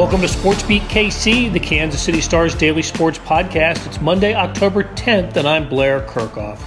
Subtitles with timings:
[0.00, 3.86] Welcome to SportsBeat KC, the Kansas City Stars daily sports podcast.
[3.86, 6.58] It's Monday, October 10th, and I'm Blair Kerkhoff.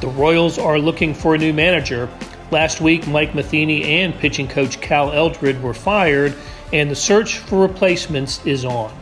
[0.00, 2.08] The Royals are looking for a new manager.
[2.52, 6.36] Last week, Mike Matheny and pitching coach Cal Eldred were fired,
[6.72, 8.96] and the search for replacements is on.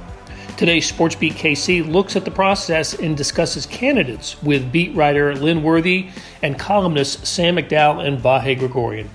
[0.57, 6.09] Today's SportsBeat KC looks at the process and discusses candidates with beat writer Lynn Worthy
[6.43, 9.11] and columnists Sam McDowell and Vahe Gregorian.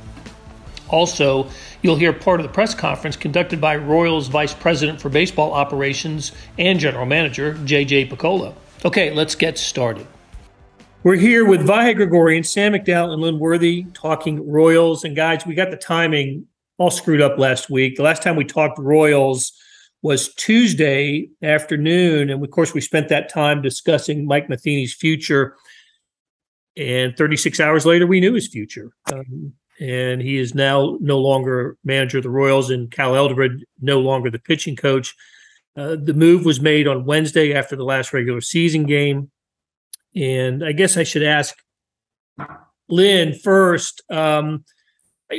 [0.91, 1.49] Also,
[1.81, 6.31] you'll hear part of the press conference conducted by Royals Vice President for Baseball Operations
[6.57, 8.53] and General Manager JJ Picollo.
[8.85, 10.07] Okay, let's get started.
[11.03, 15.03] We're here with Vahe Gregorian, Sam McDowell, and Lynn Worthy talking Royals.
[15.03, 16.45] And guys, we got the timing
[16.77, 17.95] all screwed up last week.
[17.95, 19.51] The last time we talked Royals
[20.03, 22.29] was Tuesday afternoon.
[22.29, 25.55] And of course, we spent that time discussing Mike Matheny's future.
[26.77, 28.91] And 36 hours later, we knew his future.
[29.11, 33.99] Um, and he is now no longer manager of the Royals, and Cal Eldred no
[33.99, 35.15] longer the pitching coach.
[35.75, 39.31] Uh, the move was made on Wednesday after the last regular season game,
[40.15, 41.55] and I guess I should ask
[42.89, 44.03] Lynn first.
[44.11, 44.65] Um,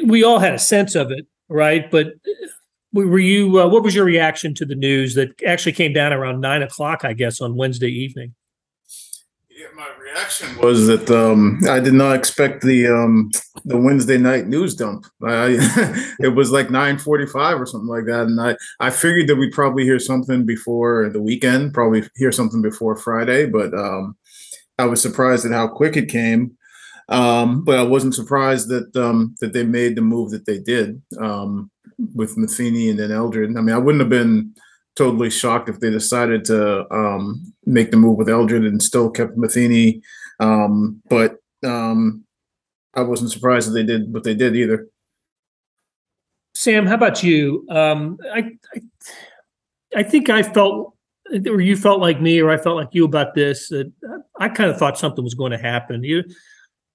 [0.07, 1.89] we all had a sense of it, right?
[1.89, 2.47] But uh,
[2.93, 3.61] were you?
[3.61, 7.05] Uh, what was your reaction to the news that actually came down around nine o'clock?
[7.05, 8.35] I guess on Wednesday evening.
[9.49, 13.31] Yeah, my reaction was that um, I did not expect the um,
[13.65, 15.07] the Wednesday night news dump.
[15.23, 15.57] I,
[16.21, 19.37] it was like nine forty five or something like that, and I I figured that
[19.37, 24.17] we'd probably hear something before the weekend, probably hear something before Friday, but um,
[24.79, 26.57] I was surprised at how quick it came.
[27.09, 31.03] Um, but I wasn't surprised that um, that they made the move that they did
[31.21, 31.71] um,
[32.15, 33.57] with Matheny and then Eldred.
[33.57, 34.55] I mean, I wouldn't have been
[34.97, 39.37] totally shocked if they decided to um, make the move with Eldred and still kept
[39.37, 40.03] Matheny.
[40.41, 42.25] Um, but um,
[42.95, 44.89] I wasn't surprised that they did what they did either.
[46.55, 47.67] Sam, how about you?
[47.71, 48.81] Um, I, I,
[49.97, 50.95] I think I felt,
[51.49, 53.69] or you felt like me, or I felt like you about this.
[53.69, 53.91] That
[54.39, 56.05] I kind of thought something was going to happen.
[56.05, 56.25] You,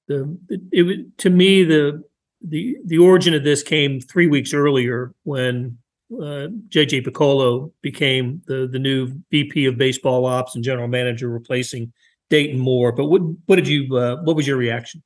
[0.08, 2.04] the it, it to me the
[2.42, 5.80] the the origin of this came three weeks earlier when
[6.14, 11.92] uh, JJ Picollo became the the new VP of baseball ops and general manager, replacing
[12.30, 12.92] Dayton Moore.
[12.92, 15.04] But what what did you uh, what was your reaction?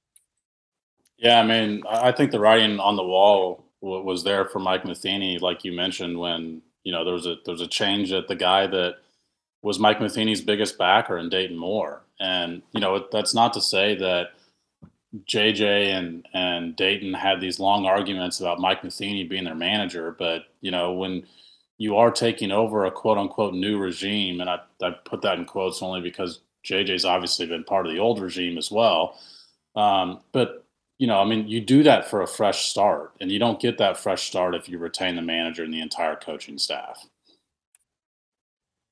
[1.18, 5.40] Yeah, I mean, I think the writing on the wall was there for Mike Matheny,
[5.40, 8.36] like you mentioned, when you know there was a there was a change at the
[8.36, 8.96] guy that
[9.62, 13.96] was Mike Matheny's biggest backer in Dayton Moore, and you know that's not to say
[13.96, 14.34] that
[15.28, 20.44] JJ and and Dayton had these long arguments about Mike Matheny being their manager, but
[20.62, 21.26] you know when
[21.78, 25.46] you are taking over a quote unquote new regime, and I, I put that in
[25.46, 29.20] quotes only because JJ's obviously been part of the old regime as well.
[29.76, 30.66] Um, but
[30.98, 33.80] you know, I mean, you do that for a fresh start, and you don't get
[33.80, 37.04] that fresh start if you retain the manager and the entire coaching staff.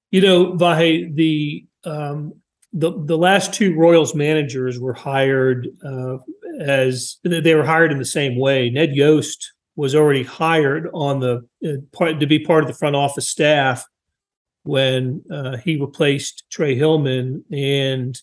[0.10, 2.42] You know, Vahe, the um,
[2.74, 6.18] the the last two Royals managers were hired uh,
[6.60, 8.70] as they were hired in the same way.
[8.70, 12.96] Ned Yost was already hired on the uh, part to be part of the front
[12.96, 13.86] office staff
[14.64, 18.20] when uh, he replaced Trey Hillman, and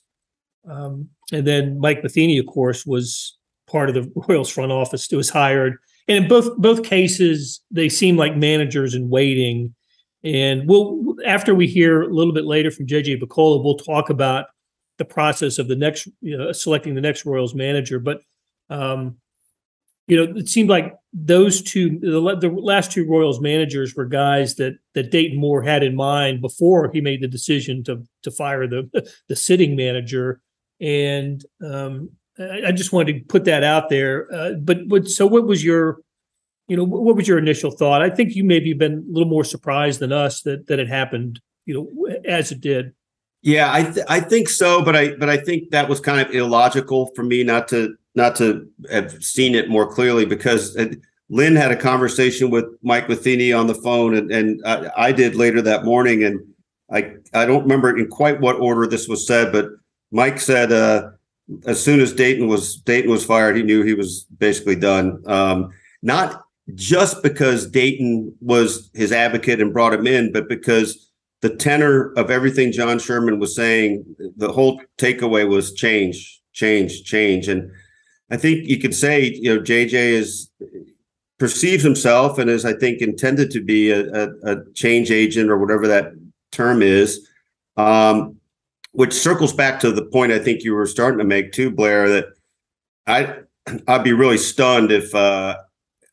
[0.69, 3.37] um, and then Mike Matheny, of course, was
[3.67, 5.09] part of the Royals front office.
[5.09, 9.75] To was hired, and in both both cases, they seem like managers in waiting
[10.27, 14.47] and we'll after we hear a little bit later from JJ Picollo, we'll talk about
[14.99, 18.01] the process of the next you know, selecting the next Royals manager.
[18.01, 18.23] But
[18.69, 19.19] um,
[20.09, 24.57] you know, it seemed like those two, the, the last two Royals managers were guys
[24.57, 28.67] that that Dayton Moore had in mind before he made the decision to to fire
[28.67, 30.41] the the sitting manager.
[30.81, 34.27] And um, I, I, just wanted to put that out there.
[34.35, 36.01] Uh, but but so, what was your
[36.69, 38.03] you know, what was your initial thought?
[38.03, 41.41] I think you maybe been a little more surprised than us that that it happened,
[41.65, 42.93] you know, as it did.
[43.43, 46.35] Yeah, I th- I think so, but I but I think that was kind of
[46.35, 50.99] illogical for me not to not to have seen it more clearly because it,
[51.29, 55.37] Lynn had a conversation with Mike Matheny on the phone, and and I, I did
[55.37, 56.41] later that morning, and
[56.93, 59.71] I I don't remember in quite what order this was said, but
[60.11, 61.11] Mike said uh,
[61.67, 65.23] as soon as Dayton was Dayton was fired, he knew he was basically done.
[65.27, 65.71] Um,
[66.03, 71.11] not just because Dayton was his advocate and brought him in, but because
[71.43, 74.05] the tenor of everything John Sherman was saying,
[74.37, 77.47] the whole takeaway was change, change, change.
[77.49, 77.71] And
[78.31, 80.51] I think you could say, you know, JJ is
[81.39, 85.59] perceives himself and is, I think, intended to be a, a, a change agent or
[85.59, 86.13] whatever that
[86.51, 87.29] term is.
[87.77, 88.37] Um,
[88.93, 92.09] which circles back to the point I think you were starting to make too, Blair,
[92.09, 92.27] that
[93.07, 93.35] I
[93.89, 95.59] I'd be really stunned if uh,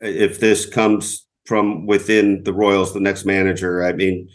[0.04, 3.84] if this comes from within the Royals, the next manager.
[3.84, 4.30] I mean,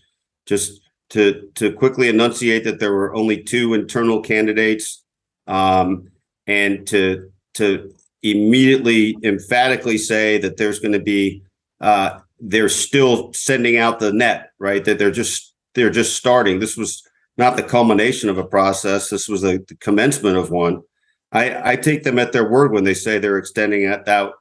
[0.47, 0.81] just
[1.11, 5.05] to to quickly enunciate that there were only two internal candidates,
[5.47, 6.11] um,
[6.47, 11.43] and to to immediately emphatically say that there's going to be
[11.81, 14.85] uh, they're still sending out the net, right?
[14.85, 16.59] That they're just they're just starting.
[16.59, 17.03] This was
[17.37, 19.11] not the culmination of a process.
[19.11, 20.82] This was the, commencement of one.
[21.31, 24.35] I, I take them at their word when they say they're extending it out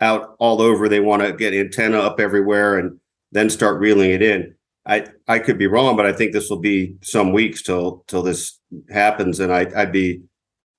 [0.00, 0.88] out all over.
[0.88, 2.98] They want to get antenna up everywhere and
[3.32, 4.54] then start reeling it in.
[4.86, 8.22] I I could be wrong, but I think this will be some weeks till till
[8.22, 8.58] this
[8.90, 10.22] happens, and I I'd be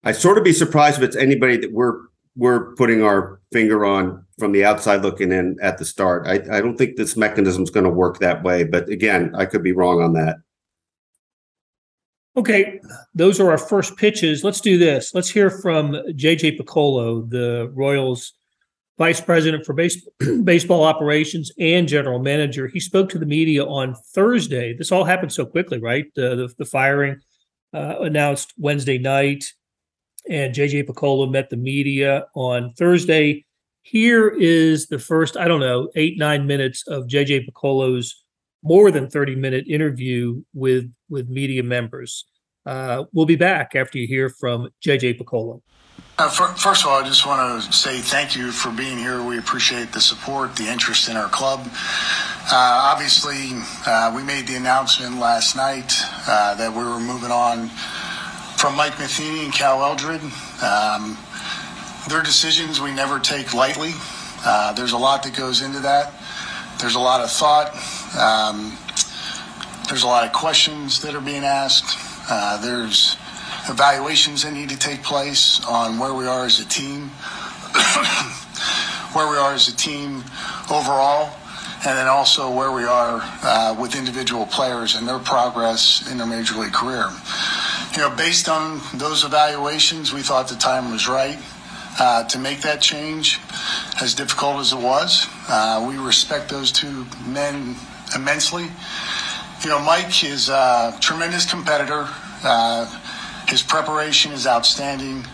[0.04, 2.00] I sort of be surprised if it's anybody that we're
[2.36, 6.26] we're putting our finger on from the outside looking in at the start.
[6.26, 9.46] I, I don't think this mechanism is going to work that way, but again, I
[9.46, 10.38] could be wrong on that.
[12.38, 12.80] Okay,
[13.14, 14.44] those are our first pitches.
[14.44, 15.14] Let's do this.
[15.14, 18.34] Let's hear from JJ Picollo, the Royals
[19.02, 20.08] vice president for base,
[20.44, 22.68] baseball operations and general manager.
[22.68, 24.76] He spoke to the media on Thursday.
[24.78, 26.06] This all happened so quickly, right?
[26.14, 27.20] The the, the firing
[27.74, 29.44] uh, announced Wednesday night,
[30.30, 33.44] and JJ Picollo met the media on Thursday.
[33.82, 38.24] Here is the first, I don't know, eight nine minutes of JJ Picollo's
[38.62, 42.28] more than 30 minute interview with with media members.
[42.68, 45.64] Uh, we'll be back after you hear from JJ Picollo.
[46.22, 49.24] Uh, for, first of all, I just want to say thank you for being here.
[49.24, 51.62] We appreciate the support, the interest in our club.
[51.66, 53.50] Uh, obviously,
[53.88, 55.92] uh, we made the announcement last night
[56.28, 57.70] uh, that we were moving on
[58.56, 60.22] from Mike Matheny and Cal Eldred.
[60.62, 61.18] Um,
[62.08, 63.94] their decisions we never take lightly.
[64.46, 66.14] Uh, there's a lot that goes into that.
[66.80, 67.74] There's a lot of thought.
[68.16, 68.78] Um,
[69.90, 71.98] there's a lot of questions that are being asked.
[72.30, 73.18] Uh, there's
[73.72, 77.08] evaluations that need to take place on where we are as a team,
[79.14, 80.24] where we are as a team
[80.70, 81.32] overall,
[81.84, 86.28] and then also where we are uh, with individual players and their progress in their
[86.28, 87.10] major league career.
[87.94, 91.40] You know, based on those evaluations, we thought the time was right
[92.00, 93.40] uh, to make that change,
[94.02, 95.28] as difficult as it was.
[95.48, 97.76] Uh, we respect those two men
[98.16, 98.68] immensely.
[99.64, 102.08] You know, Mike is a tremendous competitor.
[102.44, 102.86] Uh,
[103.52, 105.26] his preparation is outstanding.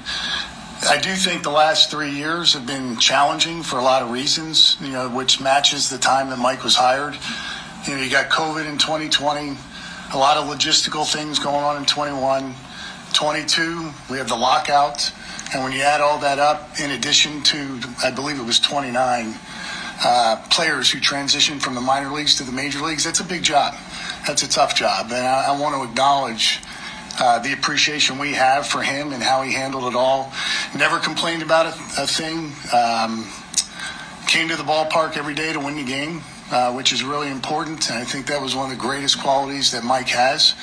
[0.90, 4.76] I do think the last three years have been challenging for a lot of reasons,
[4.82, 7.16] you know, which matches the time that Mike was hired.
[7.86, 9.56] You know, you got COVID in 2020,
[10.14, 12.56] a lot of logistical things going on in 21.
[13.14, 15.12] 22, we have the lockout.
[15.54, 19.36] And when you add all that up, in addition to, I believe it was 29
[20.04, 23.44] uh, players who transitioned from the minor leagues to the major leagues, that's a big
[23.44, 23.76] job.
[24.26, 25.12] That's a tough job.
[25.12, 26.62] And I, I want to acknowledge
[27.20, 30.32] uh, the appreciation we have for him and how he handled it all.
[30.76, 31.68] Never complained about
[31.98, 32.52] a, thing.
[32.74, 33.28] Um,
[34.28, 36.22] came to the ballpark every day to win the game.
[36.50, 37.90] Uh, which is really important.
[37.90, 40.56] And I think that was one of the greatest qualities that Mike has.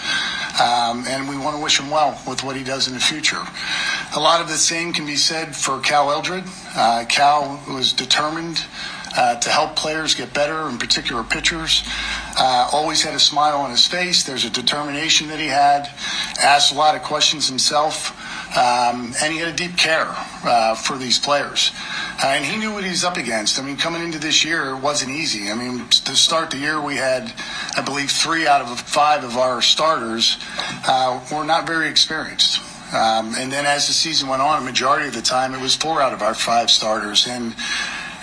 [0.58, 3.42] Um, and we want to wish him well with what he does in the future.
[4.16, 6.44] A lot of the same can be said for Cal Eldred.
[6.74, 8.64] Uh, Cal was determined
[9.16, 11.82] uh, to help players get better, in particular pitchers.
[12.38, 14.24] Uh, always had a smile on his face.
[14.24, 15.88] There's a determination that he had.
[16.42, 18.12] Asked a lot of questions himself.
[18.56, 20.06] Um, and he had a deep care
[20.44, 21.72] uh, for these players.
[22.22, 23.58] Uh, and he knew what he was up against.
[23.58, 25.50] I mean, coming into this year, it wasn't easy.
[25.50, 27.32] I mean, to start the year, we had,
[27.76, 30.38] I believe, three out of five of our starters
[30.86, 32.60] uh, were not very experienced.
[32.94, 35.74] Um, and then as the season went on, a majority of the time, it was
[35.74, 37.26] four out of our five starters.
[37.26, 37.56] And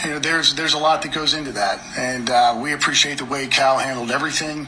[0.03, 3.25] you know, there's there's a lot that goes into that, and uh, we appreciate the
[3.25, 4.67] way Cal handled everything.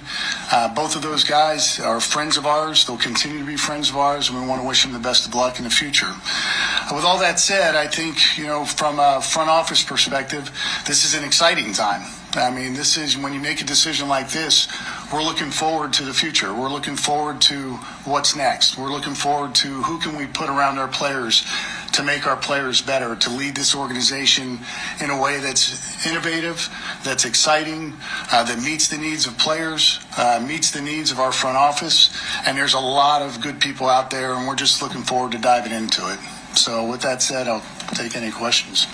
[0.51, 3.97] Uh, both of those guys are friends of ours; they'll continue to be friends of
[3.97, 6.09] ours, and we want to wish them the best of luck in the future.
[6.09, 10.51] Uh, with all that said, I think you know, from a front office perspective,
[10.85, 12.03] this is an exciting time.
[12.35, 14.67] I mean, this is when you make a decision like this,
[15.11, 16.53] we're looking forward to the future.
[16.53, 17.73] We're looking forward to
[18.05, 18.77] what's next.
[18.77, 21.45] We're looking forward to who can we put around our players
[21.93, 24.59] to make our players better, to lead this organization
[25.01, 26.69] in a way that's innovative,
[27.03, 27.93] that's exciting,
[28.31, 32.09] uh, that meets the needs of players, uh, meets the needs of our front office.
[32.45, 35.37] And there's a lot of good people out there, and we're just looking forward to
[35.37, 36.19] diving into it.
[36.57, 38.85] So, with that said, I'll take any questions.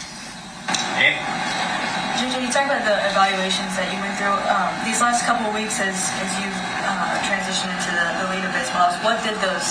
[2.20, 5.56] JJ, you talked about the evaluations that you went through um, these last couple of
[5.56, 6.48] weeks as, as you
[6.84, 8.92] uh, transitioned into the, the lead of baseball.
[9.08, 9.68] What did those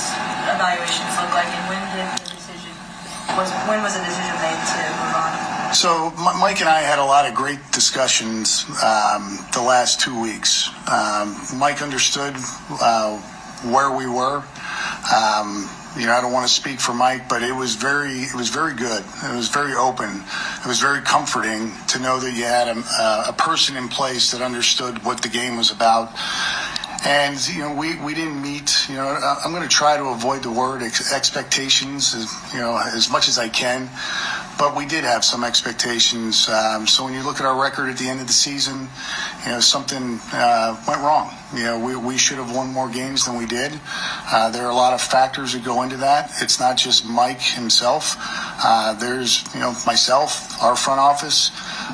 [0.48, 2.17] evaluations look like, and when did the decision
[3.38, 5.72] was when was the decision made to move on?
[5.72, 10.68] So Mike and I had a lot of great discussions um, the last two weeks.
[10.90, 12.34] Um, Mike understood
[12.82, 13.16] uh,
[13.70, 14.42] where we were.
[15.14, 18.34] Um, you know, I don't want to speak for Mike, but it was very, it
[18.34, 19.04] was very good.
[19.22, 20.22] It was very open.
[20.62, 24.42] It was very comforting to know that you had a, a person in place that
[24.42, 26.12] understood what the game was about.
[27.04, 28.88] And you know, we, we didn't meet.
[28.88, 32.14] You know, I'm going to try to avoid the word ex- expectations,
[32.52, 33.88] you know, as much as I can
[34.58, 36.48] but we did have some expectations.
[36.48, 38.88] Um, so when you look at our record at the end of the season,
[39.44, 41.32] you know something uh, went wrong.
[41.54, 43.78] You know we, we should have won more games than we did.
[44.26, 46.30] Uh, there are a lot of factors that go into that.
[46.42, 48.16] It's not just Mike himself.
[48.18, 51.50] Uh, there's you know myself, our front office.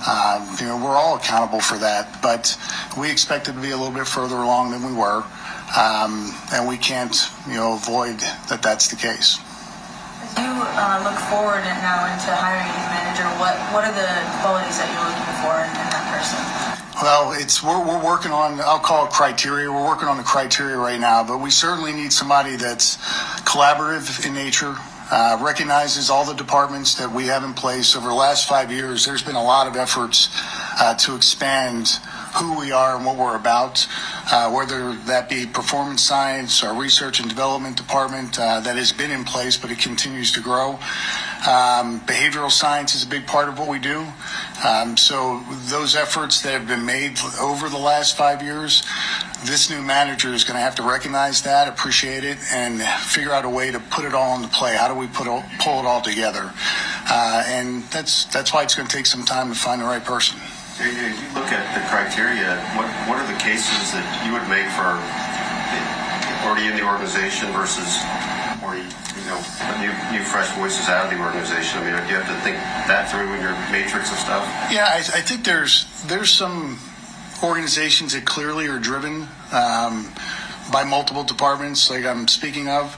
[0.07, 2.21] Uh, you know we're all accountable for that.
[2.23, 2.57] But
[2.99, 5.23] we expected to be a little bit further along than we were,
[5.77, 9.39] um, and we can't you know avoid that that's the case
[10.23, 14.11] As you uh, look forward now into hiring a manager, what what are the
[14.43, 16.41] qualities that you're looking for in, in that person?
[17.03, 19.71] Well, it's we're, we're working on I'll call it criteria.
[19.71, 22.97] We're working on the criteria right now, but we certainly need somebody that's
[23.45, 24.77] collaborative in nature,
[25.15, 29.07] uh, recognizes all the departments that we have in place over the last five years.
[29.07, 30.29] There's been a lot of efforts
[30.81, 31.87] uh, to expand
[32.35, 33.87] who we are and what we're about,
[34.33, 39.13] uh, whether that be performance science, our research and development department uh, that has been
[39.13, 40.71] in place, but it continues to grow.
[41.47, 44.05] Um, behavioral science is a big part of what we do.
[44.63, 48.83] Um, so those efforts that have been made over the last five years,
[49.45, 53.45] this new manager is going to have to recognize that, appreciate it, and figure out
[53.45, 54.77] a way to put it all into play.
[54.77, 55.27] How do we put
[55.59, 56.53] pull it all together?
[57.11, 60.05] Uh, and that's that's why it's going to take some time to find the right
[60.05, 60.39] person.
[60.77, 64.67] If you look at the criteria, what, what are the cases that you would make
[64.75, 64.91] for
[66.45, 68.03] already in the organization versus
[68.63, 68.85] already,
[69.25, 69.41] you know,
[69.81, 71.81] new, new fresh voices out of the organization?
[71.81, 74.45] I mean, do you have to think that through in your matrix of stuff?
[74.71, 76.79] Yeah, I, I think there's there's some
[77.43, 80.13] organizations that clearly are driven um,
[80.73, 82.97] by multiple departments, like I'm speaking of.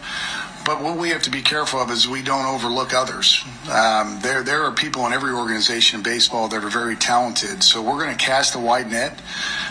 [0.64, 3.44] But what we have to be careful of is we don't overlook others.
[3.70, 7.62] Um, there, there are people in every organization in baseball that are very talented.
[7.62, 9.16] So we're going to cast a wide net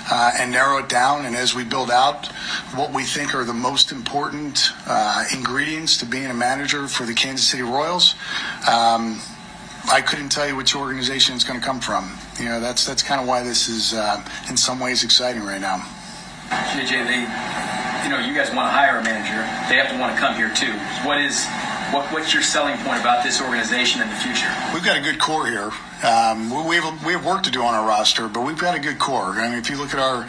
[0.09, 1.25] uh, and narrow it down.
[1.25, 2.27] And as we build out
[2.73, 7.13] what we think are the most important uh, ingredients to being a manager for the
[7.13, 8.15] Kansas City Royals,
[8.69, 9.19] um,
[9.91, 12.17] I couldn't tell you which organization it's going to come from.
[12.39, 15.61] You know, that's that's kind of why this is uh, in some ways exciting right
[15.61, 15.77] now.
[16.49, 17.25] JJ, they
[18.05, 20.35] you know, you guys want to hire a manager, they have to want to come
[20.35, 20.73] here too.
[21.07, 21.45] What is
[21.91, 24.49] what, what's your selling point about this organization in the future?
[24.73, 25.71] We've got a good core here.
[26.05, 28.79] Um, we, have, we have work to do on our roster, but we've got a
[28.79, 29.23] good core.
[29.23, 30.27] I mean, if you look at our,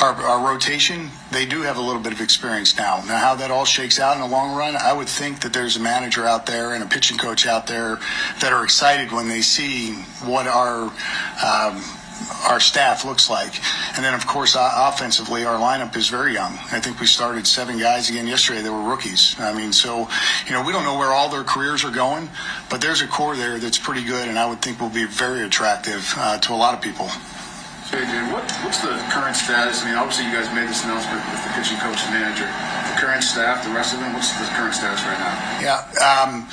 [0.00, 3.02] our, our rotation, they do have a little bit of experience now.
[3.06, 5.76] Now, how that all shakes out in the long run, I would think that there's
[5.76, 7.98] a manager out there and a pitching coach out there
[8.40, 9.92] that are excited when they see
[10.24, 10.84] what our
[11.44, 11.84] um,
[12.48, 13.60] our staff looks like.
[13.96, 16.52] And then, of course, offensively, our lineup is very young.
[16.72, 19.36] I think we started seven guys again yesterday that were rookies.
[19.38, 20.08] I mean, so,
[20.46, 22.28] you know, we don't know where all their careers are going,
[22.70, 25.42] but there's a core there that's pretty good, and I would think will be very
[25.42, 27.06] attractive uh, to a lot of people.
[27.88, 29.82] JJ, what, what's the current status?
[29.82, 32.44] I mean, obviously, you guys made this announcement with the pitching coach and manager.
[32.44, 35.34] The current staff, the rest of them, what's the current status right now?
[35.64, 35.88] Yeah.
[35.96, 36.48] Um,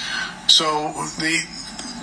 [0.48, 1.44] so the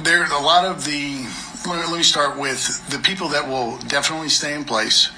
[0.03, 1.25] there a lot of the
[1.67, 5.11] let me start with the people that will definitely stay in place.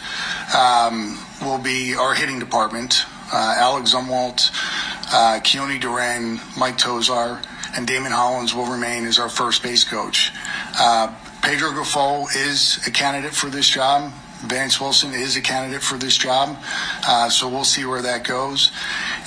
[0.56, 3.04] Um, will be our hitting department.
[3.32, 4.50] Uh, Alex Zumwalt,
[5.12, 7.42] uh, Keoni DeRenne, Mike Tosar,
[7.76, 10.32] and Damon Hollins will remain as our first base coach.
[10.78, 14.12] Uh, Pedro Grifol is a candidate for this job.
[14.46, 16.56] Vance Wilson is a candidate for this job.
[17.06, 18.70] Uh, so we'll see where that goes.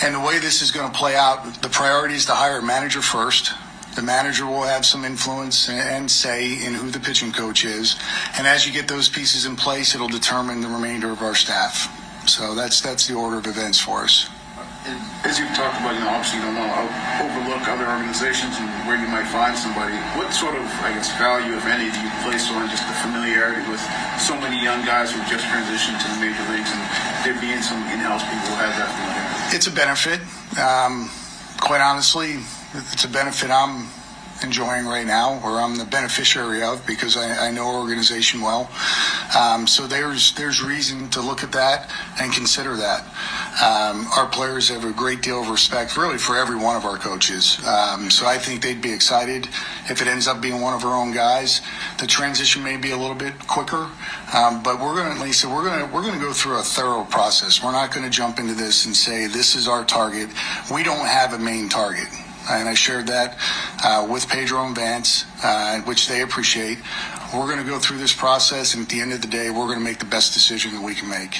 [0.04, 2.64] And the way this is going to play out, the priority is to hire a
[2.64, 3.54] manager first.
[3.98, 7.98] The manager will have some influence and say in who the pitching coach is.
[8.38, 11.90] And as you get those pieces in place, it'll determine the remainder of our staff.
[12.30, 14.30] So that's that's the order of events for us.
[15.26, 18.70] As you've talked about, you know, obviously you don't want to overlook other organizations and
[18.86, 19.98] where you might find somebody.
[20.14, 23.66] What sort of, I guess, value, if any, do you place on just the familiarity
[23.66, 23.82] with
[24.22, 26.86] so many young guys who just transitioned to the major leagues and
[27.26, 29.58] there being some in-house people who have that familiarity?
[29.58, 30.22] It's a benefit.
[30.54, 31.10] Um,
[31.58, 33.90] quite honestly, it's a benefit I'm
[34.44, 38.70] enjoying right now, or I'm the beneficiary of, because I, I know our organization well.
[39.38, 43.04] Um, so there's there's reason to look at that and consider that.
[43.62, 46.98] Um, our players have a great deal of respect, really, for every one of our
[46.98, 47.58] coaches.
[47.66, 49.48] Um, so I think they'd be excited
[49.90, 51.62] if it ends up being one of our own guys.
[52.00, 53.90] The transition may be a little bit quicker,
[54.36, 56.64] um, but we're going to, Lisa, we're going to we're going to go through a
[56.64, 57.64] thorough process.
[57.64, 60.30] We're not going to jump into this and say this is our target.
[60.72, 62.08] We don't have a main target
[62.50, 63.38] and I shared that
[63.84, 66.78] uh, with Pedro and Vance, uh, which they appreciate.
[67.34, 69.66] We're going to go through this process, and at the end of the day, we're
[69.66, 71.40] going to make the best decision that we can make.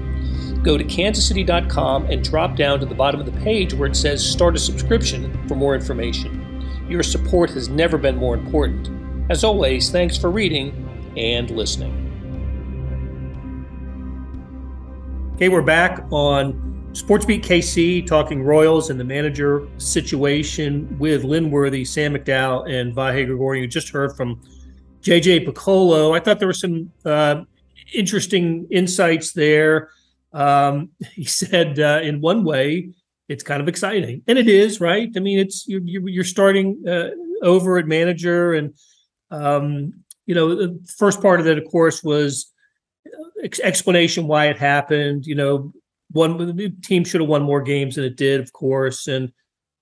[0.63, 4.23] go to kansascity.com and drop down to the bottom of the page where it says
[4.23, 6.85] Start a Subscription for more information.
[6.87, 8.89] Your support has never been more important.
[9.31, 12.09] As always, thanks for reading and listening.
[15.35, 16.53] Okay, we're back on
[16.91, 23.25] SportsBeat KC talking Royals and the manager situation with Lynn Worthy, Sam McDowell, and Vahe
[23.25, 23.63] Gregorian.
[23.63, 24.39] You just heard from
[25.01, 26.15] JJ Picollo.
[26.15, 27.43] I thought there were some uh,
[27.93, 29.89] interesting insights there.
[30.33, 32.91] Um, he said, uh, in one way,
[33.29, 35.09] it's kind of exciting, and it is, right?
[35.15, 37.11] I mean, it's you're you're starting uh,
[37.41, 38.73] over at manager, and
[39.29, 39.93] um,
[40.25, 42.51] you know, the first part of it, of course, was
[43.07, 45.25] uh, explanation why it happened.
[45.25, 45.73] You know,
[46.11, 49.31] one the team should have won more games than it did, of course, and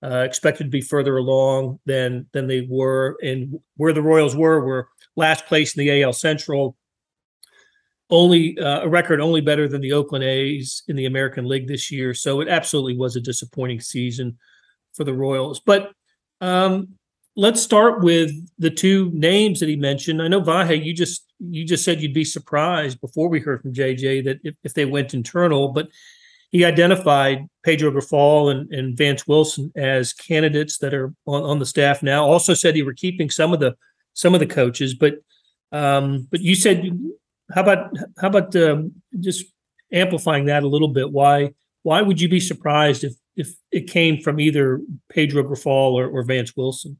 [0.02, 3.16] uh, expected to be further along than than they were.
[3.22, 6.76] And where the Royals were were last place in the AL Central,
[8.10, 11.90] only uh, a record only better than the Oakland A's in the American League this
[11.90, 12.12] year.
[12.12, 14.38] So it absolutely was a disappointing season
[14.94, 15.60] for the Royals.
[15.60, 15.92] But
[16.40, 16.88] um,
[17.36, 20.22] let's start with the two names that he mentioned.
[20.22, 23.72] I know Vahe, you just you just said you'd be surprised before we heard from
[23.72, 25.88] JJ that if, if they went internal, but
[26.50, 31.66] he identified Pedro Grifol and, and Vance Wilson as candidates that are on, on the
[31.66, 32.24] staff now.
[32.24, 33.76] Also said he were keeping some of the
[34.12, 35.14] some of the coaches, but
[35.72, 36.98] um, but you said
[37.52, 39.46] how about how about um, just
[39.92, 41.10] amplifying that a little bit?
[41.10, 46.06] Why why would you be surprised if if it came from either Pedro Grifol or,
[46.08, 46.98] or Vance Wilson?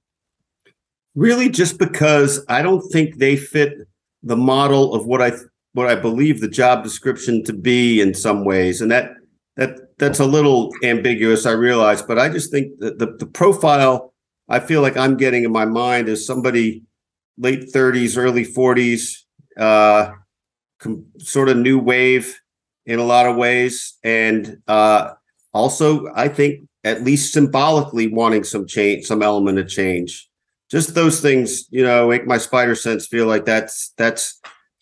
[1.15, 3.75] Really, just because I don't think they fit
[4.23, 5.33] the model of what I
[5.73, 9.13] what I believe the job description to be in some ways, and that
[9.57, 11.47] that that's a little ambiguous.
[11.47, 14.11] I realize, but I just think that the the profile
[14.49, 16.83] I feel like I'm getting in my mind is somebody
[17.39, 19.23] late 30s, early 40s,
[19.57, 20.11] uh,
[20.81, 22.41] com- sort of new wave
[22.87, 25.13] in a lot of ways, and uh,
[25.53, 30.29] also I think at least symbolically wanting some change, some element of change.
[30.71, 34.41] Just those things, you know, make my spider sense feel like that's that's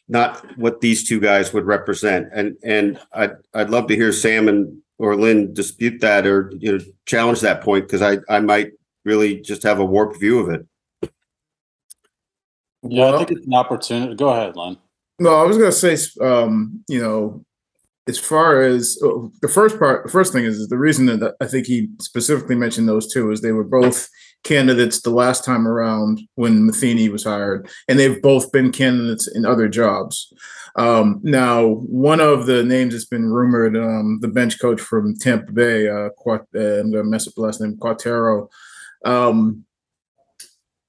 [0.08, 2.28] not what these two guys would represent.
[2.32, 6.72] And and I'd I'd love to hear Sam and or Lynn dispute that or you
[6.72, 8.72] know challenge that point because I I might
[9.04, 10.66] really just have a warped view of it.
[12.82, 14.14] Yeah, well, I think it's an opportunity.
[14.14, 14.78] Go ahead, Lynn.
[15.18, 17.44] No, I was going to say, um, you know,
[18.08, 21.34] as far as uh, the first part, the first thing is, is the reason that
[21.40, 24.08] I think he specifically mentioned those two is they were both
[24.44, 29.44] candidates the last time around when Matheny was hired, and they've both been candidates in
[29.44, 30.32] other jobs.
[30.76, 35.52] Um, now, one of the names that's been rumored, um, the bench coach from Tampa
[35.52, 38.48] Bay, uh, Quat, uh, I'm going to mess up the last name, Quatraro.
[39.04, 39.64] Um,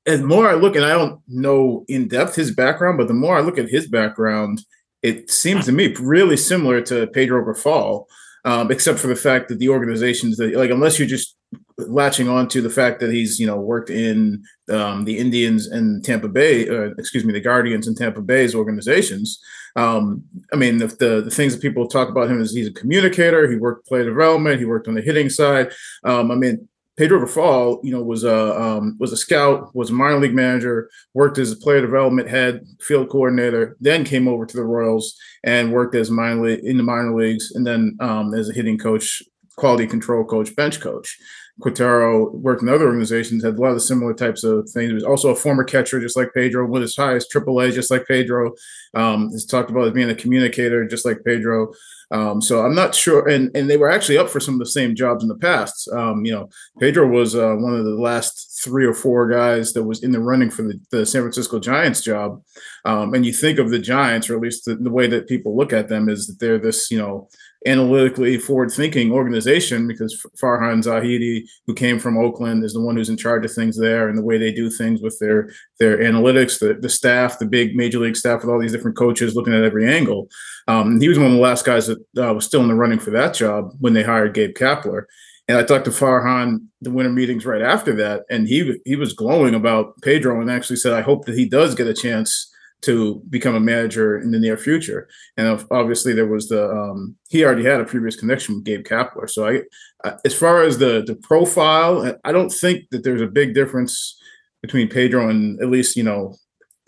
[0.10, 3.38] and more I look, and I don't know in depth his background, but the more
[3.38, 4.62] I look at his background,
[5.02, 8.06] it seems to me really similar to Pedro Grifol,
[8.46, 11.36] um, except for the fact that the organizations that like unless you're just
[11.78, 16.04] latching on to the fact that he's you know worked in um, the Indians and
[16.04, 19.40] Tampa Bay, uh, excuse me, the Guardians and Tampa Bay's organizations.
[19.76, 22.74] Um, I mean, the, the, the things that people talk about him is he's a
[22.74, 23.50] communicator.
[23.50, 24.60] He worked player development.
[24.60, 25.72] He worked on the hitting side.
[26.04, 26.68] Um, I mean,
[27.00, 30.90] Pedro Grifol, you know, was a um, was a scout, was a minor league manager,
[31.14, 35.72] worked as a player development head, field coordinator, then came over to the Royals and
[35.72, 39.24] worked as minor league, in the minor leagues, and then um, as a hitting coach,
[39.56, 41.18] quality control coach, bench coach.
[41.60, 44.90] Quatraro worked in other organizations, had a lot of similar types of things.
[44.90, 47.92] He was also a former catcher, just like Pedro, went as high as AAA, just
[47.92, 48.54] like Pedro.
[48.94, 51.74] Um, he's talked about as being a communicator, just like Pedro.
[52.12, 54.66] Um, so I'm not sure, and and they were actually up for some of the
[54.66, 55.88] same jobs in the past.
[55.90, 59.84] Um, you know, Pedro was uh, one of the last three or four guys that
[59.84, 62.42] was in the running for the, the San Francisco Giants job.
[62.86, 65.56] Um, and you think of the Giants, or at least the, the, way that people
[65.56, 67.30] look at them, is that they're this, you know,
[67.66, 73.10] analytically forward thinking organization because Farhan Zaidi, who came from Oakland, is the one who's
[73.10, 76.60] in charge of things there and the way they do things with their their analytics,
[76.60, 79.64] the, the staff, the big major league staff with all these different coaches looking at
[79.64, 80.30] every angle.
[80.68, 83.00] Um, he was one of the last guys that uh, was still in the running
[83.00, 85.04] for that job when they hired Gabe Kapler.
[85.48, 89.14] And I talked to Farhan the winter meetings right after that, and he he was
[89.14, 92.50] glowing about Pedro and actually said, "I hope that he does get a chance
[92.82, 95.10] to become a manager in the near future.
[95.38, 99.30] And obviously, there was the um, he already had a previous connection with Gabe Kapler.
[99.30, 103.54] So I, as far as the the profile, I don't think that there's a big
[103.54, 104.18] difference
[104.62, 106.36] between Pedro and at least you know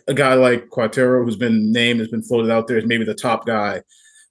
[0.07, 3.13] a guy like Quatraro who's been named has been floated out there as maybe the
[3.13, 3.81] top guy,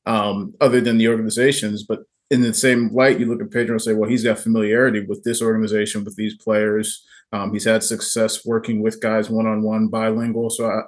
[0.07, 1.85] um, other than the organizations.
[1.85, 5.01] But in the same light, you look at Pedro and say, well, he's got familiarity
[5.01, 7.05] with this organization, with these players.
[7.33, 10.51] Um, he's had success working with guys one on one, bilingual.
[10.51, 10.83] So I,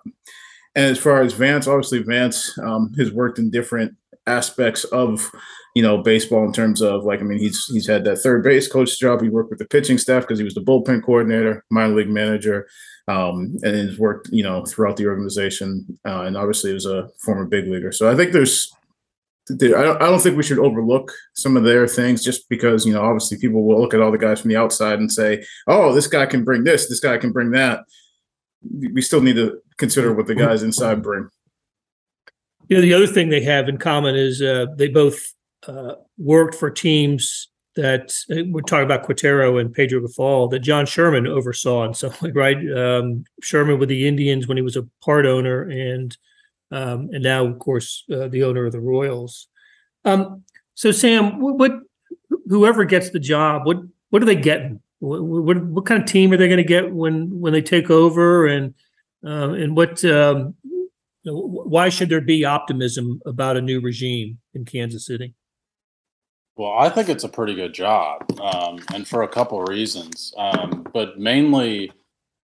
[0.75, 3.95] and as far as Vance, obviously Vance um, has worked in different
[4.27, 5.31] aspects of
[5.75, 8.69] you know baseball in terms of like I mean he's he's had that third base
[8.69, 9.23] coach job.
[9.23, 12.69] He worked with the pitching staff because he was the bullpen coordinator, minor league manager,
[13.09, 15.99] um, and he's worked you know throughout the organization.
[16.07, 17.93] Uh, and obviously he was a former big leaguer.
[17.93, 18.73] So I think there's
[19.51, 22.93] I don't, I don't think we should overlook some of their things just because you
[22.93, 25.93] know obviously people will look at all the guys from the outside and say oh
[25.93, 27.81] this guy can bring this this guy can bring that
[28.93, 31.29] we still need to consider what the guys inside bring.
[32.69, 35.21] You know, the other thing they have in common is uh, they both
[35.67, 40.87] uh, worked for teams that uh, we're talking about Quatraro and Pedro Grifol that John
[40.87, 42.57] Sherman oversaw in some way, right?
[42.73, 46.17] Um, Sherman with the Indians when he was a part owner, and
[46.71, 49.49] um, and now, of course, uh, the owner of the Royals.
[50.05, 51.73] Um, so, Sam, what, what,
[52.47, 53.79] whoever gets the job, what
[54.11, 54.81] what are they getting?
[55.01, 57.91] What, what, what kind of team are they going to get when when they take
[57.91, 58.75] over, and
[59.25, 60.55] uh, and what um,
[61.25, 65.35] why should there be optimism about a new regime in Kansas City?
[66.57, 70.35] Well, I think it's a pretty good job, um, and for a couple of reasons,
[70.37, 71.93] um, but mainly,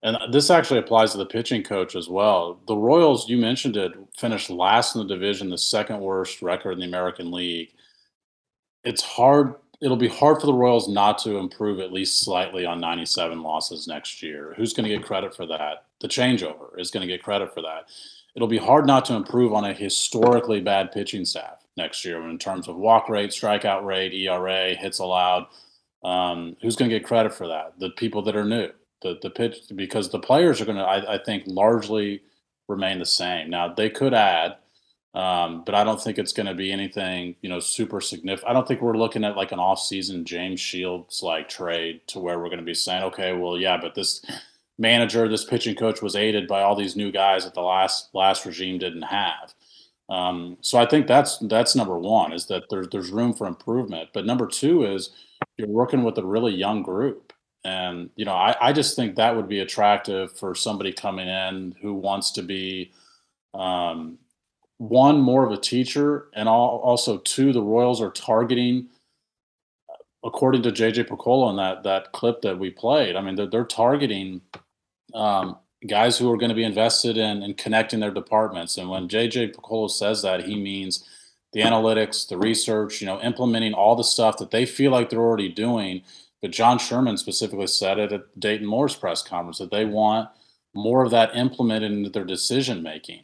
[0.03, 2.61] and this actually applies to the pitching coach as well.
[2.69, 6.79] The Royals, you mentioned it, finished last in the division, the second worst record in
[6.79, 7.71] the American League.
[8.85, 12.81] It's hard it'll be hard for the Royals not to improve at least slightly on
[12.81, 14.55] 97 losses next year.
[14.57, 15.85] Who's going to get credit for that?
[16.01, 17.89] The changeover is going to get credit for that.
[18.35, 22.39] It'll be hard not to improve on a historically bad pitching staff next year in
[22.39, 25.47] terms of walk rate, strikeout rate, ERA, hits allowed.
[26.05, 27.75] Um, who's going to get credit for that?
[27.79, 28.71] The people that are new,
[29.03, 32.23] the the pitch, because the players are going to, I, I think, largely
[32.69, 33.51] remain the same.
[33.51, 34.57] Now they could add
[35.15, 38.49] um, but I don't think it's going to be anything, you know, super significant.
[38.49, 42.39] I don't think we're looking at like an off-season James Shields like trade to where
[42.39, 44.25] we're going to be saying, okay, well, yeah, but this
[44.79, 48.47] manager, this pitching coach was aided by all these new guys that the last last
[48.47, 49.55] regime didn't have.
[50.09, 54.11] Um, so I think that's that's number one is that there's there's room for improvement.
[54.15, 55.11] But number two is
[55.57, 57.33] you're working with a really young group.
[57.65, 61.75] And, you know, I, I just think that would be attractive for somebody coming in
[61.83, 62.93] who wants to be
[63.53, 64.19] um,
[64.79, 68.89] one more of a teacher, and also two, the Royals are targeting,
[70.25, 73.17] according to JJ Picollo in that that clip that we played.
[73.17, 74.41] I mean, they're, they're targeting
[75.19, 78.79] um, guys who are going to be invested in, in connecting their departments.
[78.79, 81.05] And when JJ Picollo says that, he means
[81.53, 85.21] the analytics, the research, you know, implementing all the stuff that they feel like they're
[85.21, 86.03] already doing.
[86.43, 90.29] But John Sherman specifically said it at Dayton Moore's press conference that they want
[90.75, 93.23] more of that implemented into their decision making.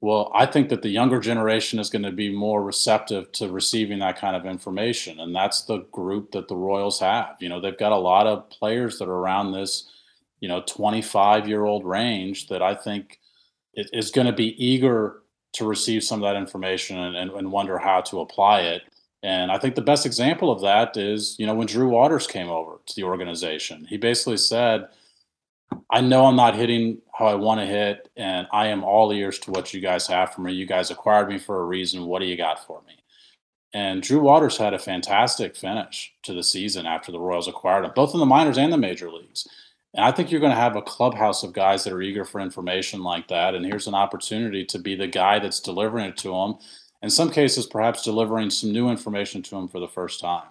[0.00, 3.98] Well, I think that the younger generation is going to be more receptive to receiving
[3.98, 5.20] that kind of information.
[5.20, 7.36] And that's the group that the Royals have.
[7.38, 9.90] You know, they've got a lot of players that are around this,
[10.40, 13.18] you know, 25 year old range that I think
[13.74, 15.22] is going to be eager
[15.52, 18.82] to receive some of that information and, and, and wonder how to apply it.
[19.22, 22.48] And I think the best example of that is, you know, when Drew Waters came
[22.48, 24.88] over to the organization, he basically said,
[25.90, 29.38] I know I'm not hitting how I want to hit, and I am all ears
[29.40, 30.52] to what you guys have for me.
[30.52, 32.06] You guys acquired me for a reason.
[32.06, 32.94] What do you got for me?
[33.72, 37.92] And Drew Waters had a fantastic finish to the season after the Royals acquired him,
[37.94, 39.46] both in the minors and the major leagues.
[39.94, 42.40] And I think you're going to have a clubhouse of guys that are eager for
[42.40, 43.54] information like that.
[43.54, 46.58] And here's an opportunity to be the guy that's delivering it to them.
[47.02, 50.48] In some cases, perhaps delivering some new information to them for the first time.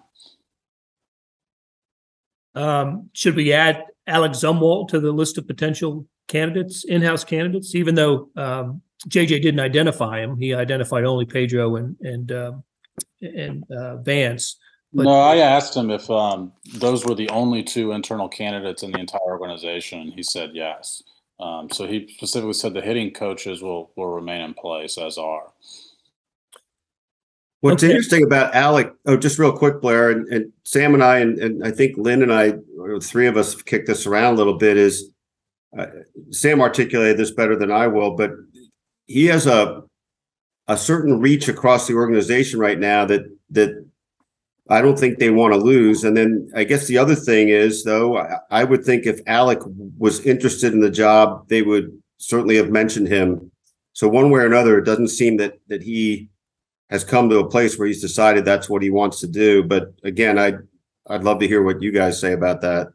[2.54, 7.74] Um, should we add Alex Zumwalt to the list of potential candidates, in-house candidates?
[7.74, 12.52] Even though um, JJ didn't identify him, he identified only Pedro and and uh,
[13.22, 14.56] and uh, Vance.
[14.92, 18.90] But, no, I asked him if um, those were the only two internal candidates in
[18.90, 21.02] the entire organization, and he said yes.
[21.38, 25.52] Um, so he specifically said the hitting coaches will will remain in place as are.
[27.60, 27.92] What's okay.
[27.92, 31.64] interesting about Alec, oh, just real quick, Blair, and, and Sam and I, and, and,
[31.64, 32.54] I think Lynn and I,
[33.02, 35.10] three of us kicked this around a little bit, is
[35.78, 35.86] uh,
[36.30, 38.32] Sam articulated this better than I will, but
[39.06, 39.82] he has a
[40.68, 43.89] a certain reach across the organization right now that that
[44.70, 46.04] I don't think they want to lose.
[46.04, 49.58] And then I guess the other thing is, though, I, I would think if Alec
[49.98, 53.50] was interested in the job, they would certainly have mentioned him.
[53.94, 56.28] So one way or another, it doesn't seem that that he
[56.88, 59.64] has come to a place where he's decided that's what he wants to do.
[59.64, 60.58] But again, I I'd,
[61.08, 62.92] I'd love to hear what you guys say about that.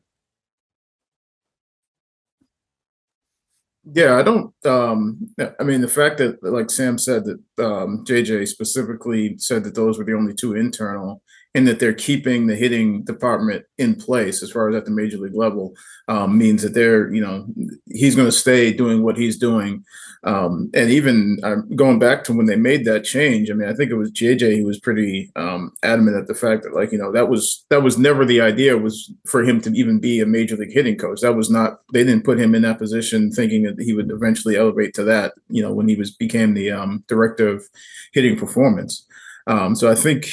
[3.94, 4.54] Yeah, I don't.
[4.66, 9.76] Um, I mean, the fact that, like Sam said, that um, JJ specifically said that
[9.76, 11.22] those were the only two internal,
[11.56, 15.18] and that they're keeping the hitting department in place as far as at the major
[15.18, 15.74] league level,
[16.10, 17.48] um, means that they're, you know,
[17.86, 19.82] he's going to stay doing what he's doing.
[20.26, 23.74] Um, and even uh, going back to when they made that change, I mean, I
[23.74, 26.98] think it was JJ who was pretty um, adamant at the fact that, like, you
[26.98, 30.26] know, that was that was never the idea was for him to even be a
[30.26, 31.22] major league hitting coach.
[31.22, 34.58] That was not they didn't put him in that position thinking that he would eventually
[34.58, 35.34] elevate to that.
[35.48, 37.64] You know, when he was became the um, director of
[38.12, 39.06] hitting performance.
[39.48, 40.28] Um, so I think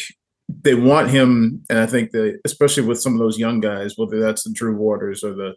[0.48, 4.20] they want him, and I think that especially with some of those young guys, whether
[4.20, 5.54] that's the Drew Waters or the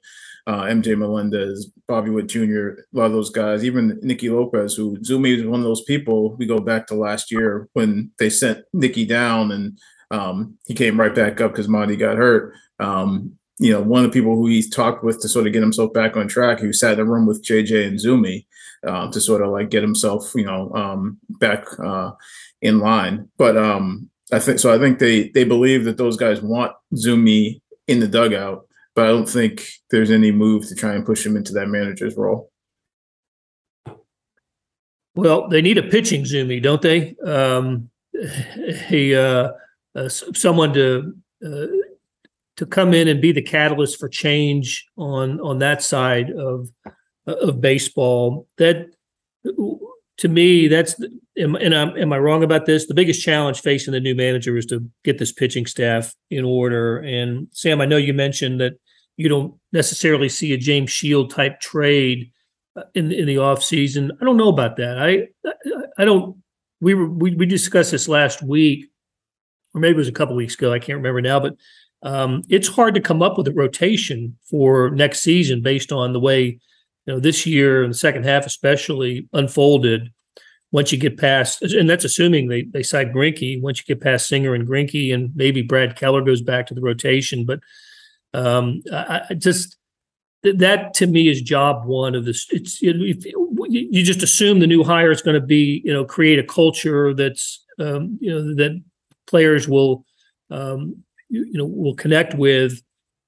[0.47, 4.97] uh, MJ Melendez, Bobby Witt Jr., a lot of those guys, even Nicky Lopez, who
[4.97, 6.35] Zumi is one of those people.
[6.35, 9.79] We go back to last year when they sent Nicky down and
[10.11, 12.53] um, he came right back up because Monty got hurt.
[12.79, 15.61] Um, you know, one of the people who he's talked with to sort of get
[15.61, 18.45] himself back on track, who sat in a room with JJ and Zumi
[18.85, 22.11] uh, to sort of like get himself, you know, um, back uh,
[22.61, 23.29] in line.
[23.37, 24.73] But um, I think so.
[24.73, 29.09] I think they they believe that those guys want Zumi in the dugout but I
[29.09, 32.49] don't think there's any move to try and push him into that manager's role.
[35.15, 37.15] Well, they need a pitching Zumi, don't they?
[37.23, 37.89] Um,
[38.87, 39.49] he, uh,
[39.95, 41.13] uh, someone to
[41.45, 41.67] uh,
[42.57, 46.69] to come in and be the catalyst for change on on that side of
[47.27, 48.47] of baseball.
[48.57, 48.87] That
[50.17, 50.95] to me, that's
[51.37, 52.87] am, and I'm, am I wrong about this?
[52.87, 56.99] The biggest challenge facing the new manager is to get this pitching staff in order.
[56.99, 58.73] And Sam, I know you mentioned that
[59.17, 62.31] you don't necessarily see a James Shield type trade
[62.75, 64.11] uh, in in the off season.
[64.21, 64.97] I don't know about that.
[64.99, 65.27] I
[65.97, 66.37] I don't.
[66.81, 68.85] We were we, we discussed this last week,
[69.73, 70.73] or maybe it was a couple weeks ago.
[70.73, 71.55] I can't remember now, but
[72.03, 76.19] um, it's hard to come up with a rotation for next season based on the
[76.19, 76.59] way
[77.05, 80.11] you know this year and the second half especially unfolded.
[80.71, 83.61] Once you get past, and that's assuming they they side Greinke.
[83.61, 86.81] Once you get past Singer and Greinke, and maybe Brad Keller goes back to the
[86.81, 87.61] rotation, but
[88.33, 89.77] um, I, I just
[90.43, 92.47] that to me is job one of this.
[92.51, 96.43] It's you just assume the new hire is going to be, you know, create a
[96.43, 98.81] culture that's, um, you know, that
[99.27, 100.05] players will,
[100.51, 102.81] um, you, you, know, will connect with.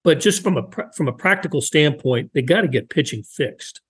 [0.08, 0.66] But just from a
[0.96, 3.82] from a practical standpoint, they got to get pitching fixed.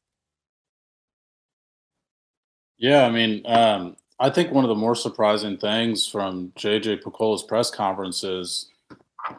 [2.80, 7.44] Yeah, I mean, um, I think one of the more surprising things from JJ Picollo's
[7.44, 8.72] press conference is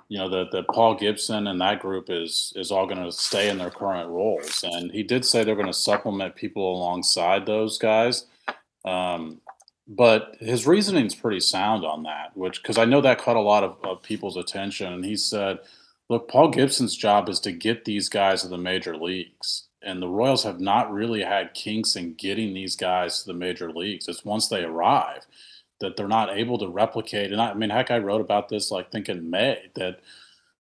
[0.08, 3.48] you know that that Paul Gibson and that group is is all going to stay
[3.48, 7.76] in their current roles, and he did say they're going to supplement people alongside those
[7.76, 8.26] guys.
[8.84, 9.40] Um,
[9.88, 13.40] but his reasoning is pretty sound on that, which because I know that caught a
[13.40, 15.58] lot of, of people's attention, and he said,
[16.08, 20.08] "Look, Paul Gibson's job is to get these guys to the major leagues." And the
[20.08, 24.08] Royals have not really had kinks in getting these guys to the major leagues.
[24.08, 25.24] It's once they arrive
[25.80, 27.32] that they're not able to replicate.
[27.32, 30.00] And I, I mean, heck, I wrote about this like think in May that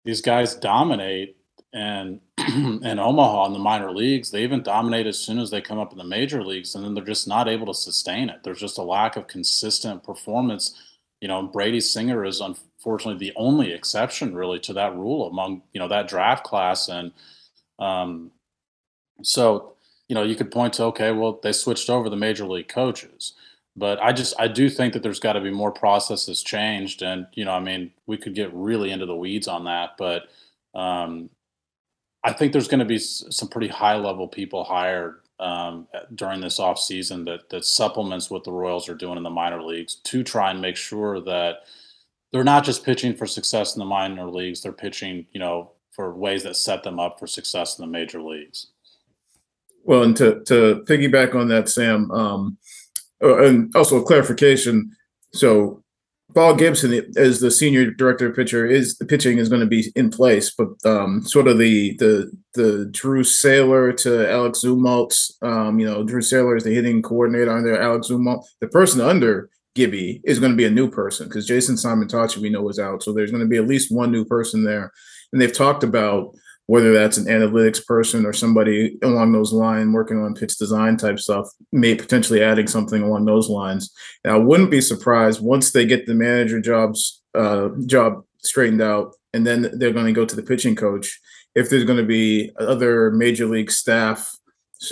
[0.05, 1.37] these guys dominate
[1.71, 5.79] and in Omaha in the minor leagues, they even dominate as soon as they come
[5.79, 8.41] up in the major leagues, and then they're just not able to sustain it.
[8.43, 10.79] There's just a lack of consistent performance.
[11.19, 12.41] You know, Brady Singer is
[12.83, 17.13] unfortunately the only exception really to that rule among you know that draft class, and
[17.79, 18.31] um,
[19.21, 19.75] so
[20.09, 23.33] you know you could point to okay, well they switched over the major league coaches.
[23.75, 27.25] But I just I do think that there's got to be more processes changed, and
[27.33, 30.23] you know, I mean, we could get really into the weeds on that, but
[30.75, 31.29] um,
[32.23, 36.59] I think there's going to be some pretty high level people hired um, during this
[36.59, 40.21] off season that that supplements what the Royals are doing in the minor leagues to
[40.21, 41.61] try and make sure that
[42.33, 46.13] they're not just pitching for success in the minor leagues; they're pitching, you know, for
[46.13, 48.67] ways that set them up for success in the major leagues.
[49.85, 52.11] Well, and to to piggyback on that, Sam.
[52.11, 52.57] Um,
[53.23, 54.91] uh, and also a clarification.
[55.33, 55.83] So
[56.33, 59.91] Paul Gibson as the senior director of pitcher is the pitching is going to be
[59.95, 65.79] in place, but um, sort of the the the Drew Saylor to Alex Zumwalt, um,
[65.79, 68.45] you know, Drew Saylor is the hitting coordinator under Alex Zumwalt.
[68.59, 72.49] The person under Gibby is going to be a new person because Jason Simontacchi we
[72.49, 73.03] know is out.
[73.03, 74.91] So there's going to be at least one new person there.
[75.31, 76.35] And they've talked about
[76.67, 81.19] whether that's an analytics person or somebody along those lines working on pitch design type
[81.19, 83.91] stuff, may potentially adding something along those lines.
[84.23, 89.15] Now, I wouldn't be surprised once they get the manager jobs uh, job straightened out,
[89.33, 91.19] and then they're going to go to the pitching coach.
[91.55, 94.33] If there's going to be other major league staff,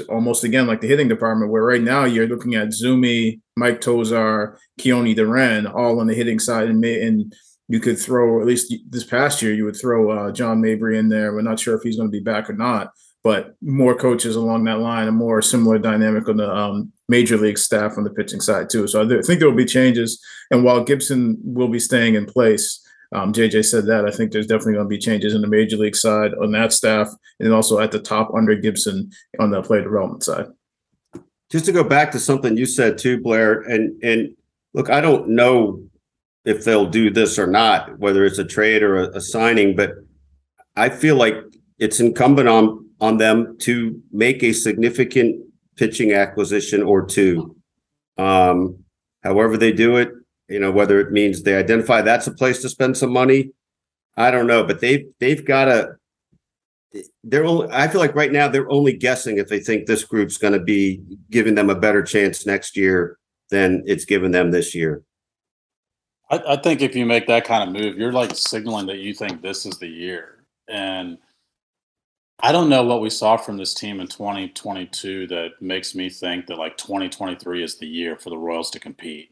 [0.09, 4.57] almost again like the hitting department, where right now you're looking at Zumi, Mike Tosar,
[4.79, 7.33] Keoni DeRenne, all on the hitting side, and, and
[7.67, 11.09] you could throw at least this past year you would throw uh, John Mabry in
[11.09, 11.33] there.
[11.33, 12.91] We're not sure if he's going to be back or not,
[13.23, 17.57] but more coaches along that line, a more similar dynamic on the um, major league
[17.57, 18.87] staff on the pitching side too.
[18.87, 22.85] So I think there will be changes, and while Gibson will be staying in place.
[23.13, 24.05] Um, JJ said that.
[24.05, 26.71] I think there's definitely going to be changes in the major league side on that
[26.71, 30.47] staff, and also at the top under Gibson on the player development side.
[31.49, 34.35] Just to go back to something you said too, Blair, and and
[34.73, 35.83] look, I don't know
[36.45, 39.75] if they'll do this or not, whether it's a trade or a, a signing.
[39.75, 39.91] But
[40.77, 41.35] I feel like
[41.79, 45.43] it's incumbent on on them to make a significant
[45.75, 47.55] pitching acquisition or two.
[48.17, 48.83] Um,
[49.23, 50.09] however they do it,
[50.51, 53.51] you know, whether it means they identify that's a place to spend some money,
[54.17, 55.95] I don't know, but they've they've got to.
[57.23, 57.69] They're only.
[57.71, 60.59] I feel like right now they're only guessing if they think this group's going to
[60.59, 63.17] be giving them a better chance next year
[63.49, 65.03] than it's given them this year.
[66.29, 69.13] I, I think if you make that kind of move, you're like signaling that you
[69.13, 70.43] think this is the year.
[70.67, 71.17] And
[72.39, 76.47] I don't know what we saw from this team in 2022 that makes me think
[76.47, 79.31] that like 2023 is the year for the Royals to compete.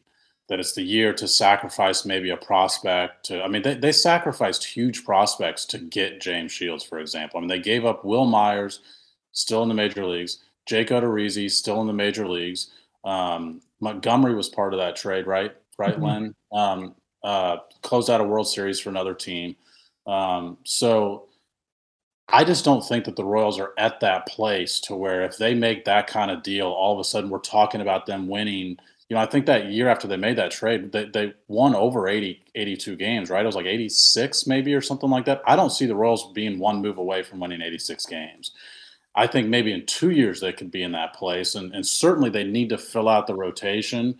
[0.50, 4.64] That it's the year to sacrifice maybe a prospect to I mean they, they sacrificed
[4.64, 7.38] huge prospects to get James Shields, for example.
[7.38, 8.80] I mean they gave up Wil Myers,
[9.32, 12.72] still in the major leagues, Jake Odorizzi, still in the major leagues.
[13.04, 15.56] Um, Montgomery was part of that trade, right?
[15.80, 16.04] right, mm-hmm.
[16.04, 16.34] Len?
[16.52, 19.56] Um, uh, closed out a World Series for another team.
[20.06, 21.28] Um, so
[22.28, 25.54] I just don't think that the Royals are at that place to where if they
[25.54, 28.78] make that kind of deal, all of a sudden we're talking about them winning.
[29.10, 32.08] You know, I think that year after they made that trade, they, they won over
[32.08, 33.42] 80, 82 games, right?
[33.42, 35.42] It was like 86 maybe or something like that.
[35.46, 38.52] I don't see the Royals being one move away from winning 86 games.
[39.16, 41.56] I think maybe in two years they could be in that place.
[41.56, 44.18] And, and certainly they need to fill out the rotation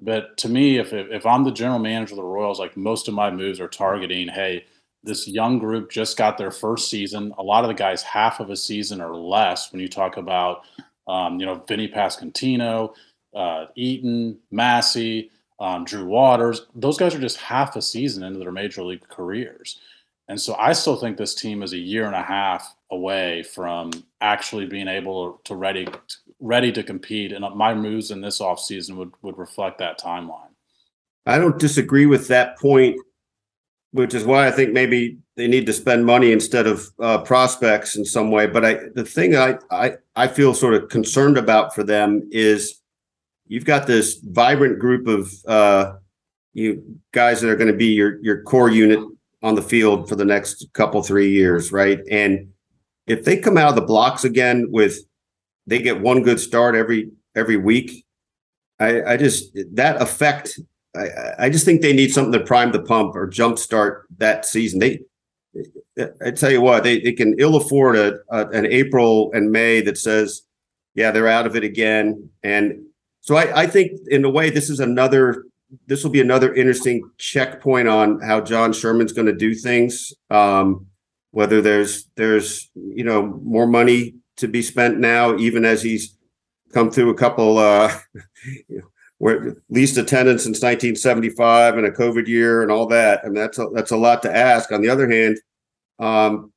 [0.00, 3.14] but to me, if, if I'm the general manager of the Royals, like most of
[3.14, 4.64] my moves are targeting, hey,
[5.02, 7.34] this young group just got their first season.
[7.38, 9.72] A lot of the guys half of a season or less.
[9.72, 10.62] When you talk about,
[11.08, 12.94] um, you know, Vinny Pasquantino,
[13.34, 18.52] uh, Eaton, Massey, um, Drew Waters, those guys are just half a season into their
[18.52, 19.80] major league careers.
[20.28, 23.90] And so I still think this team is a year and a half away from
[24.20, 25.88] actually being able to ready
[26.40, 27.32] ready to compete.
[27.32, 30.50] And my moves in this offseason would would reflect that timeline.
[31.26, 32.96] I don't disagree with that point,
[33.92, 37.96] which is why I think maybe they need to spend money instead of uh, prospects
[37.96, 38.46] in some way.
[38.46, 42.77] But I the thing I, I I feel sort of concerned about for them is
[43.48, 45.94] you've got this vibrant group of uh,
[46.52, 49.00] you guys that are going to be your your core unit
[49.42, 52.00] on the field for the next couple three years, right?
[52.10, 52.48] And
[53.06, 54.98] if they come out of the blocks again with
[55.66, 58.04] they get one good start every every week,
[58.78, 60.60] I, I just that effect.
[60.96, 61.08] I,
[61.38, 64.80] I just think they need something to prime the pump or jumpstart that season.
[64.80, 65.00] They,
[66.24, 69.80] I tell you what, they, they can ill afford a, a an April and May
[69.82, 70.42] that says,
[70.94, 72.30] yeah, they're out of it again.
[72.42, 72.87] And
[73.20, 75.44] so I, I think in a way this is another
[75.86, 80.14] this will be another interesting checkpoint on how John Sherman's going to do things.
[80.30, 80.86] Um,
[81.30, 86.16] whether there's there's you know more money to be spent now, even as he's
[86.72, 87.94] come through a couple uh,
[89.18, 93.20] where least attendance since 1975 and a COVID year and all that.
[93.22, 94.72] I mean that's a, that's a lot to ask.
[94.72, 95.38] On the other hand,
[95.98, 96.52] um,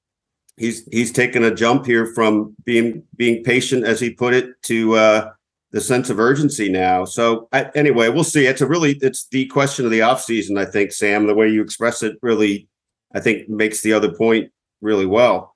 [0.57, 4.95] he's he's taken a jump here from being being patient, as he put it, to
[4.95, 5.31] uh,
[5.71, 7.05] the sense of urgency now.
[7.05, 8.45] So I, anyway, we'll see.
[8.45, 11.27] It's a really it's the question of the offseason, I think, Sam.
[11.27, 12.67] The way you express it really,
[13.15, 14.51] I think, makes the other point
[14.81, 15.55] really well.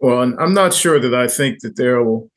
[0.00, 2.30] Well, and I'm not sure that I think that there will.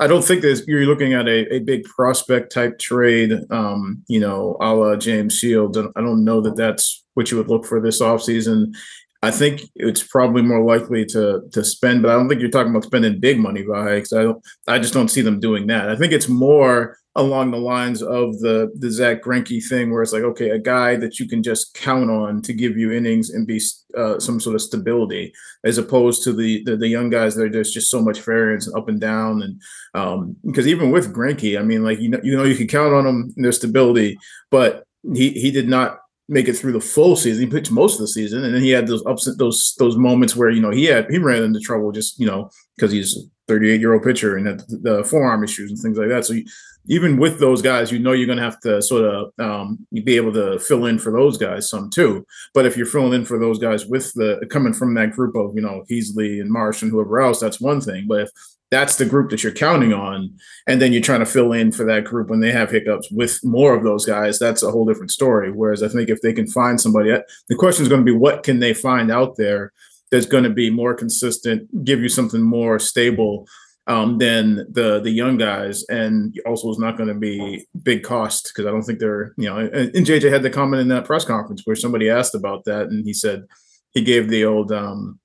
[0.00, 4.20] I don't think that you're looking at a, a big prospect type trade, um, you
[4.20, 5.76] know, a la James Shields.
[5.76, 8.76] I don't know that that's what you would look for this offseason.
[9.20, 12.70] I think it's probably more likely to to spend, but I don't think you're talking
[12.70, 14.44] about spending big money, because I don't.
[14.68, 15.90] I just don't see them doing that.
[15.90, 20.12] I think it's more along the lines of the the Zack Greinke thing, where it's
[20.12, 23.44] like, okay, a guy that you can just count on to give you innings and
[23.44, 23.60] be
[23.96, 25.32] uh, some sort of stability,
[25.64, 28.76] as opposed to the the, the young guys that there's just so much variance and
[28.76, 29.60] up and down, and
[29.94, 32.94] um, because even with Greinke, I mean, like you know, you know, you can count
[32.94, 34.16] on him their stability,
[34.52, 35.98] but he he did not
[36.28, 37.44] make it through the full season.
[37.44, 40.36] He pitched most of the season, and then he had those ups those those moments
[40.36, 43.20] where you know he had he ran into trouble just you know because he's a
[43.48, 46.24] 38 year old pitcher and had the forearm issues and things like that.
[46.24, 46.44] So you,
[46.90, 50.16] even with those guys, you know you're going to have to sort of um, be
[50.16, 52.24] able to fill in for those guys some too.
[52.54, 55.52] But if you're filling in for those guys with the coming from that group of
[55.54, 58.06] you know Heasley and Marsh and whoever else, that's one thing.
[58.08, 58.30] But if
[58.70, 60.36] that's the group that you're counting on.
[60.66, 63.40] And then you're trying to fill in for that group when they have hiccups with
[63.42, 65.50] more of those guys that's a whole different story.
[65.50, 67.14] Whereas i think if they can find somebody
[67.48, 69.72] the question is going to be what can they find out there
[70.10, 73.46] that's going to be more consistent give you something more stable
[73.88, 75.84] um, than the the young guys.
[75.88, 79.48] And also is not going to be big cost because i don't think they're you
[79.48, 82.64] know and, and jj had the comment in that press conference where somebody asked about
[82.64, 83.44] that and he said
[83.92, 85.18] he gave the old um,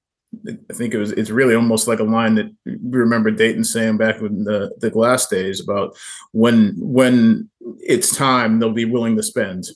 [0.69, 3.97] I think it was it's really almost like a line that we remember Dayton saying
[3.97, 5.95] back in the, the glass days about
[6.31, 9.67] when when it's time they'll be willing to spend.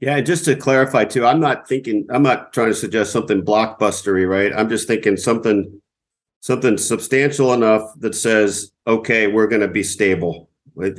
[0.00, 4.28] Yeah, just to clarify too, I'm not thinking I'm not trying to suggest something blockbustery,
[4.28, 4.52] right?
[4.52, 5.80] I'm just thinking something
[6.40, 10.50] something substantial enough that says, okay, we're going to be stable.
[10.74, 10.92] We